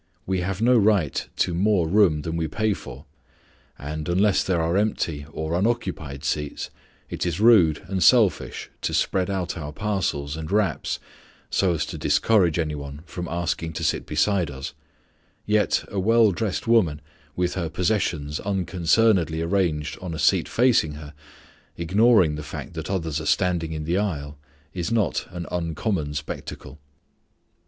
[0.25, 3.05] We have no right to more room than we pay for,
[3.77, 6.71] and, unless there are plenty of unoccupied seats,
[7.11, 10.97] it is rude and selfish to spread out our parcels and wraps
[11.51, 14.73] so as to discourage any one from asking to sit beside us;
[15.45, 16.99] yet a well dressed woman,
[17.35, 21.13] with her possessions unconcernedly arranged on a seat facing her,
[21.77, 24.39] ignoring the fact that others are standing in the aisle,
[24.73, 26.79] is not an uncommon spectacle.